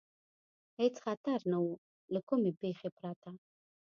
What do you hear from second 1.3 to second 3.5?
نه و، له کومې پېښې پرته.